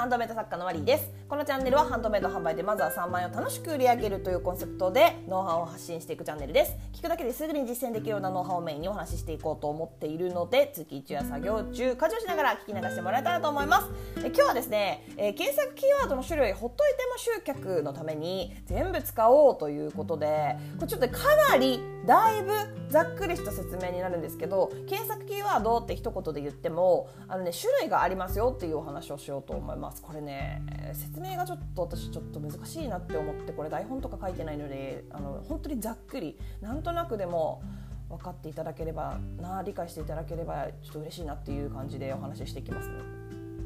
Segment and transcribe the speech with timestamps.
[0.00, 1.19] ハンドメイド作家のマリーです。
[1.30, 6.72] このチャンネルはハンドメイド販売でまずは3万円を楽しく売り上げるというコンセプトでノウハウを発信していくチャンネルです。
[6.92, 13.86] 聞くだけですぐに実践できるようなノウハウをメインにお話ししていこうと思っているので月1や作業中家事をしながら聞き流してもらえたらと思います。
[14.16, 22.50] え今日はですね、えー、検索キーワードの種類ほっといても集客のために全部使おうということでこれちょっとかなりだいぶ
[22.88, 30.02] ざっくりした説明になるんですけど検索キーワードって一言で言ってもあの、ね、種類がありますよっていうお話をしようと思います。
[30.02, 37.62] これね説明がちょっと私ちょっと難しいなって思ってこれ台本とか書いてないのであの本当にざっくりなんとなくでも
[38.08, 42.90] 分かっていただければな理解していただければちょっと嬉しいなっていう感じでお話ししていきます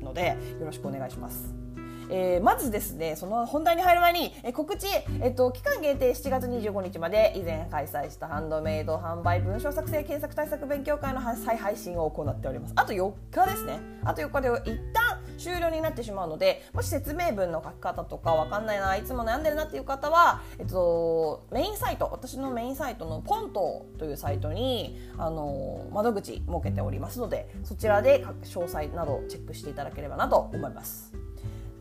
[0.01, 1.65] のでよろしくお願いします。
[2.11, 4.87] えー、まずですねその本題に入る前に、えー、告知、
[5.23, 15.04] えっと、期間限定7月25日まで以前開催したハンドメイド販売文章作成検索対策勉強会の再配信を行っておりますあと4日ですねあと4日で一旦
[15.45, 31.13] 終了になってしまうのでもし説明文の書き方とかわかんないないつも悩んでるなっていう方は、えっと、メインサイト私のメインサイトのポントというサイトにあの窓口設けておりますのでそちらで詳細などチェックしていただければなと思います。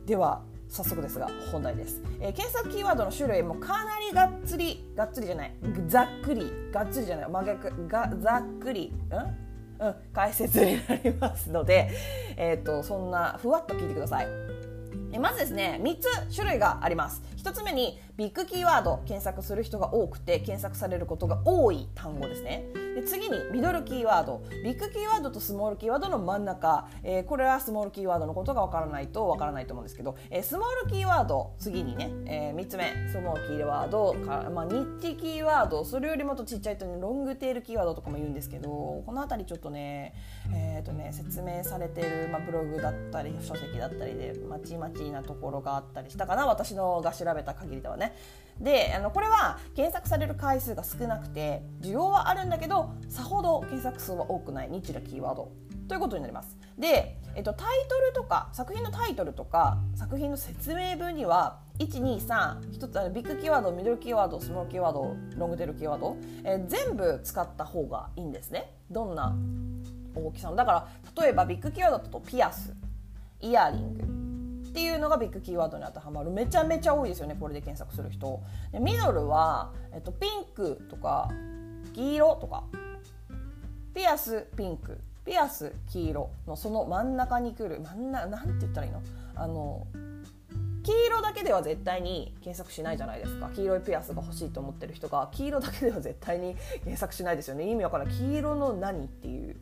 [0.06, 0.42] では
[0.74, 5.54] 早速ですが本題です、えー、検索キーワードの種類もかなりがっつりがっつりじゃない
[5.88, 8.92] ざっくりがっつりじゃない真逆がざっくりん、
[9.80, 11.90] うん、解説になりますので、
[12.38, 14.28] えーと、そんなふわっと聞いてください。
[15.12, 17.22] えまずですね3つ種類があります。
[17.38, 22.66] 1つ目にビッグキーワード検索する人が多くて検索されることが多い単語ですね。
[22.94, 24.44] で次にミドルキーワード。
[24.64, 32.94] ビッグキーワードとスモールキーワードの真ん中、えー、これはスモールキーワードのことがわからないとわからないと思うんですけど、えー、スモールキーワード次にね、えー、3つ目。
[33.12, 34.14] スモールキーワード。
[34.14, 38.70] か、まあ、ニッチキーワードそれよりもっとちっちゃいと、ね、ロングテールキーワードとかも言うんですけど。
[38.70, 40.14] この辺りちょっとね,、
[40.54, 46.46] えーとね説明されてる、まあ、ブログだったり書籍だったりでまちまちなところがあったりしたかな。
[46.46, 48.03] 私のが調べた限りではね。
[48.04, 48.16] ね。
[48.60, 54.70] であのこれは検索される回数が少なくて需要はあるんだけどさほど検索数は多くない。
[54.70, 55.52] ニッチなキーワード。
[55.88, 56.58] ということになります。
[56.78, 68.72] で、えっと、タイトルとか作品のタイトルとか作品の説明文には1231つあのビッグキーワードミドルキーワードスモールキーワードロングテールキーワード、えー、全部使った方がいいんですね。
[68.90, 69.36] どんな
[70.16, 70.56] 大きさの。
[70.56, 72.74] だから例えばビッグキーワードだとピアス
[73.42, 74.23] イヤリング。
[74.74, 78.42] っていうのがビッグキーワードに当てはまるめちゃめちゃ多いですよねこれで検索する人。
[78.72, 81.30] でミドルは、えっと、ピンクとか
[81.94, 82.64] 黄色とか
[83.94, 89.04] ピアスピンクピアス黄色のその真ん中に来る真ん中なんて言ったらいいの？
[89.36, 89.86] あの
[90.82, 93.52] 黄色だけでは絶対に検索しないじゃないですか。
[93.54, 97.70] 黄色いピアスが欲しいと思ってる人が黄色だけでは絶対に検索しないですよね。
[97.70, 99.56] 意味わからない黄色の何っていう。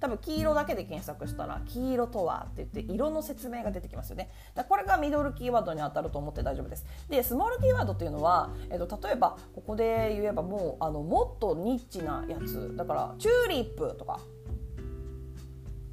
[0.00, 4.30] 多分黄色だけで検索したら黄色とはって言って色の説明が出てきますよね。
[4.68, 6.86] これがミドルキーワードに当たると思って大丈夫です。
[7.08, 12.74] でスモールキーワードっていうのは、えっと、例えばここで言えばもうあのもっとニッチなやつ。
[12.76, 14.20] だからチューリップとか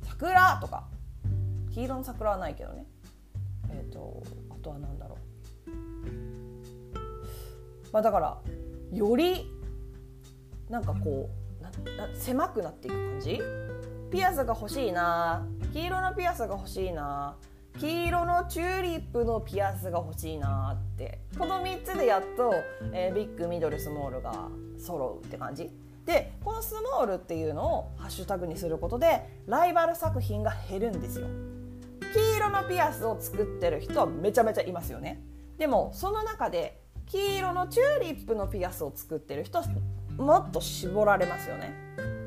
[0.04, 0.88] 桜とか。
[1.74, 2.86] 黄色の桜はないけどね。
[3.72, 4.22] えっ、と
[4.52, 5.18] あとは何だろ
[5.68, 5.74] う。
[7.92, 8.38] まあだから
[8.92, 9.52] より
[10.70, 11.70] なんかこうな
[12.08, 13.42] な狭くなっていく感じ？
[14.14, 15.44] ピアスが欲しいな。
[15.74, 17.36] 黄色のピアスが欲しいな。
[17.80, 21.22] 黄色のチューリップのピアスが欲しいなって。
[21.36, 22.54] この3つでやっと、
[22.94, 25.72] えー、ビッグミドルスモールが揃うって感じ。
[26.06, 31.26] でこのスモールっていうのをハッシュタグにすることでライバル作品が減るんですよ。
[32.14, 35.24] 黄色のピアスを作ってる人はめちゃめちゃいますよね。
[35.58, 39.66] でもその中で黄色のチューリップのピアスを作ってる人は
[40.18, 41.74] もっと絞られますよね。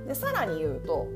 [0.09, 1.07] でさらに言うと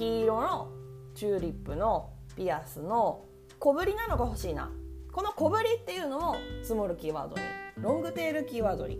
[0.00, 0.68] 黄色の
[1.14, 3.26] チューリップのピアスの
[3.58, 4.70] 小ぶりなのが欲しいな
[5.12, 7.42] この小ぶりっていうのもスモールキーワードに
[7.76, 8.98] ロングテールキーワードに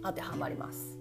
[0.00, 0.96] 当てはまります。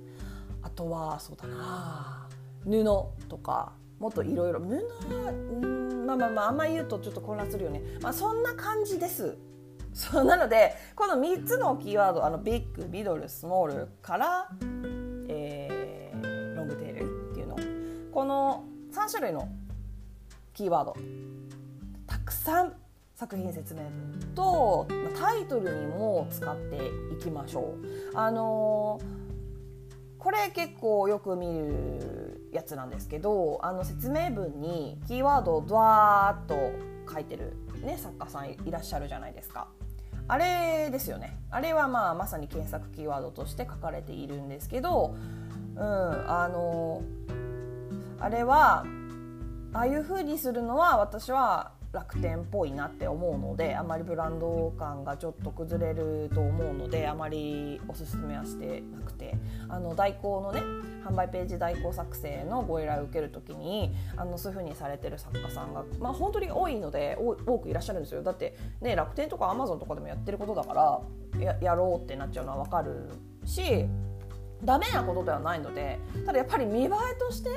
[0.64, 2.28] あとはそうだな
[2.64, 2.84] 布
[3.30, 4.66] とかもっといろいろ布
[5.14, 7.84] うんまあまあまああんまり言うとちょっと混乱するよね。
[8.02, 9.38] まあそんな感じです。
[9.94, 14.50] そうなのでこの3つのキーワードあのビッグミドルスモールから、
[15.28, 17.56] えー、ロングテールっていうの。
[18.12, 19.48] この3種類の
[20.54, 20.98] キーワード
[22.06, 22.74] たくさん
[23.16, 24.86] 作品説明文と
[25.18, 26.76] タイトルにも使って
[27.16, 27.76] いきましょ
[28.14, 28.18] う。
[28.18, 36.72] あのー、これ結構よく見るやつなんですけどあの説明文にキーワードをドワーッと
[37.14, 39.70] 書いてる、ね、作家さんいらっしゃるじゃないですか。
[40.28, 45.16] あれですよねあれはまあまさに検索キーワードとして書かれているんですけど、
[45.76, 47.21] うん、あのー
[48.22, 48.86] あれは
[49.74, 59.36] ああいうふうにするのは私は楽天っぽいなって思うのであまりブランド感がちょっと崩れると思うのであまりおすすめはしてなくて。
[59.72, 60.62] あの代行のね
[61.06, 68.22] 販売ページ代行作成のご依頼を受ける時にあのそういう風にされてる作家さんが、まあ、本当に多いので多くいらっしゃるんですよ。
[68.22, 73.10] だってね楽天とかアマゾンとかでもやってることだからややろうってなっちゃうのは分かる
[73.46, 73.86] し
[74.64, 76.90] ダメなことではないのでただやっぱり見栄え
[77.20, 77.50] として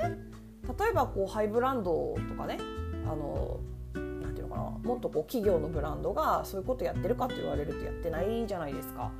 [0.67, 2.59] 例えばこうハイブランドとかね
[3.07, 3.61] あの
[3.95, 9.11] なんていうのかなもっとこう企業のブランドがそういうことやってるかって言われるとやってないじゃないですか。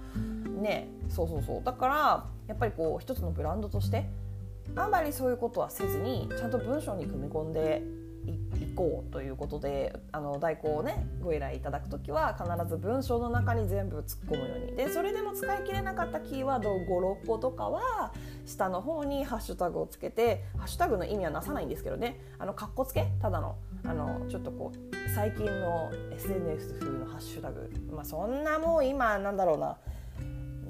[0.61, 4.09] ねそうそうそうだからやっぱりこう一つのブランドとして
[4.77, 7.83] あんまりそういうことはせずにちゃんと文章に組み込んで
[8.31, 14.77] いこうということであの代行をねご依頼いただく時は必ず文章の中に全部突っ込むように。
[14.77, 18.13] でそれでも使い切れなかったキーワード56個とかは
[18.47, 22.21] 下の方にハッシュタグをつけてハッシュタグの意味はなさないんですけどね。
[22.39, 23.07] あのかっこつけ？
[23.21, 23.57] ただの。
[23.87, 29.77] あのちょっとこう最近の SNS 風のハッシュタグ、まあ、そんなもう今なんだろうな。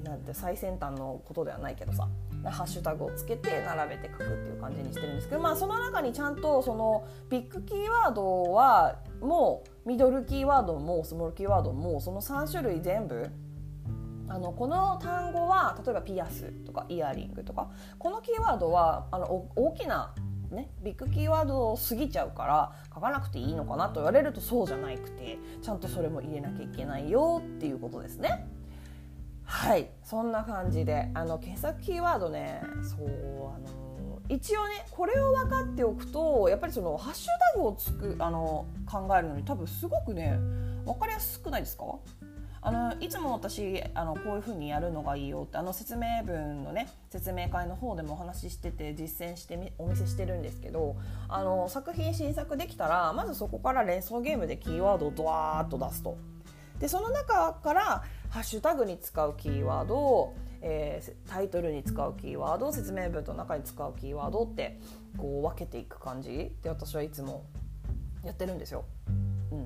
[0.03, 2.07] なんて最先端のことではないけどさ。
[2.51, 13.29] ハッシュタグをつけて並べて書くっていう感じにしてるんですけど、まあ、その中にちゃんとそのビッグキーワードはもうミドルキーワードもスモールキーワードもその3種類全部
[14.27, 17.69] あのこの単語は例えばピアスとかイヤリングとか
[17.99, 20.13] このキーワードはあの大きな
[20.51, 28.47] ね、ビッグキーワードを過ぎちゃうから書かなくていいのかなと言われるとそうじゃなくてちゃんとそれも入れなきゃいけないよっていうことですね。
[29.45, 33.07] はいそんな感じであの検索キーワードねそう
[33.53, 40.37] あの一応ねこれを分かっておくとやっぱりそのハッシュタグをつくあの考えるのに多分すごくね
[40.83, 41.83] 分かりやすくないですか？
[42.61, 50.95] あのいつも私あのこういう風にやるのがいいよってあの説明文のね説明会の方でもお話ししてて実践してみお見せしてるんですけど
[51.29, 56.17] あの作品新作できたらまずそこから連想ゲームでキーワードをドワーッと出すと。
[56.79, 58.03] でその中から
[58.35, 64.77] ハッシュタグに使うキーワードえー、タイトルに使うキーワード説明文の中に使うキーワードって
[65.15, 67.45] こう分けていく感じで私はいつも
[68.25, 68.83] やってるんですよ。
[69.51, 69.65] うん、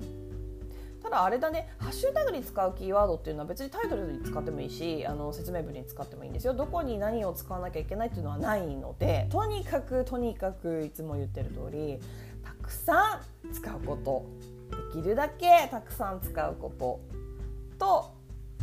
[1.02, 6.54] ただあれだねハッシュタグに使うキーワードっていうのは別にタイトルに使ってもいいしあの説明文に使ってもいいんですよ。
[6.54, 11.98] どこに何を使わなきゃいけないっていうのはないのでとにかくとにかくいつも言ってる通り
[12.44, 14.26] たくさん使うこと。
[14.92, 17.00] できるだけたくさん使うこと。
[17.78, 18.19] と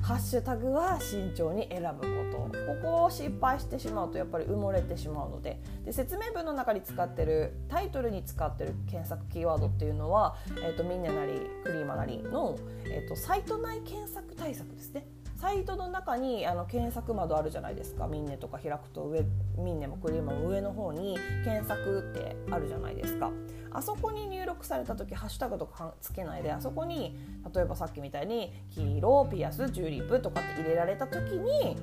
[0.08, 2.52] ハッシュタグは慎重に選ぶことこ
[2.82, 15.06] こを失敗してしまうとやっぱり埋もれてしまうのでで説明文の中に使ってるタイトルに使ってる検索キーワードっていうのは、えーと、みんななりクリーマなりの、えーとサイト内検索対策ですね。
[15.40, 18.08] サイトの中にあの検索窓あるじゃないですか。
[18.08, 19.24] ミンネとか開くと上
[19.58, 23.32] ミンネもクリームも上の方に検索ってあるじゃないですか。
[23.72, 27.16] あそこに入力された時ハッシュタグとかつけないであそこに
[27.54, 31.78] 例えばさっきみたいに黄色ピアスチューリップとかって入れられた時に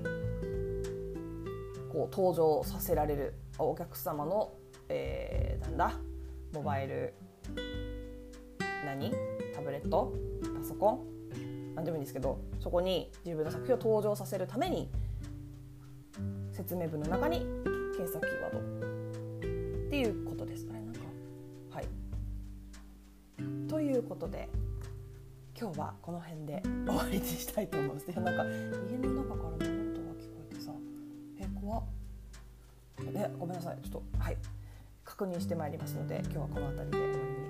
[1.93, 4.55] こう登場させられるお客様の、
[4.89, 5.93] えー、なんだ
[6.53, 7.15] モバイル
[8.85, 9.13] 何？
[9.55, 10.13] タブレット？
[10.59, 11.14] パソコン？
[11.75, 14.89] 何でもいいんですけどそこに自分の作品を登場させるために
[16.53, 17.41] 説明文の中に
[17.97, 18.59] 検索キーワード。
[18.59, 21.01] っていうことですねなんか。
[21.71, 21.87] はい。
[23.69, 24.49] ということで
[25.59, 28.07] 今日はこの辺で終わりにしたいと思います。
[28.07, 30.73] でなんか家の中から物音が聞こえてさ
[31.39, 31.85] え怖っ。
[33.13, 33.79] ねごめんなさい。
[33.83, 34.37] ちょっとはい。
[35.05, 37.44] 確認してまいりますので今日はこの辺りで終わりに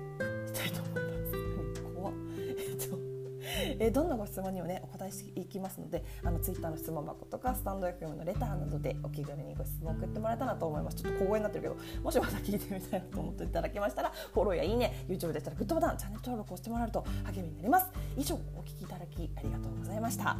[3.79, 10.97] えー、どんなご質問にもねお答えしていきますのであのツイッターの質問箱とかスタンド FM のレターなどでお気軽にご質問送ってもらえたらと思います。
[10.97, 17.87] ちょっと小声になってるけどもしまた聞いてみたいなと思っていただけましたらフォローやいいね YouTube でしたらグッドボタンチャンネル登録をしてもらえると励みになります。
[18.17, 20.37] 以上お聞きいただきありがとうございました。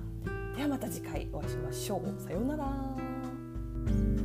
[0.55, 2.21] ではまた次回お会いしましょう。
[2.21, 4.24] さようなら。